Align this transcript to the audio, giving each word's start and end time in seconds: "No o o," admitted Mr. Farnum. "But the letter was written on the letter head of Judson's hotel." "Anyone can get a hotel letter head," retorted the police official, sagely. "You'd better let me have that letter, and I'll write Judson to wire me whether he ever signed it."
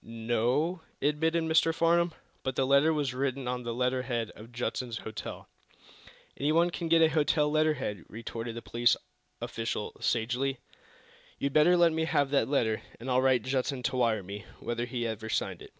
"No 0.00 0.40
o 0.46 0.80
o," 1.02 1.06
admitted 1.06 1.42
Mr. 1.42 1.74
Farnum. 1.74 2.14
"But 2.42 2.56
the 2.56 2.64
letter 2.66 2.94
was 2.94 3.12
written 3.12 3.46
on 3.46 3.62
the 3.62 3.74
letter 3.74 4.00
head 4.04 4.30
of 4.30 4.50
Judson's 4.50 4.96
hotel." 5.04 5.50
"Anyone 6.38 6.70
can 6.70 6.88
get 6.88 7.02
a 7.02 7.10
hotel 7.10 7.50
letter 7.50 7.74
head," 7.74 8.06
retorted 8.08 8.54
the 8.56 8.62
police 8.62 8.96
official, 9.42 9.94
sagely. 10.00 10.60
"You'd 11.38 11.52
better 11.52 11.76
let 11.76 11.92
me 11.92 12.06
have 12.06 12.30
that 12.30 12.48
letter, 12.48 12.80
and 12.98 13.10
I'll 13.10 13.20
write 13.20 13.42
Judson 13.42 13.82
to 13.82 13.96
wire 13.96 14.22
me 14.22 14.46
whether 14.60 14.86
he 14.86 15.06
ever 15.06 15.28
signed 15.28 15.60
it." 15.60 15.74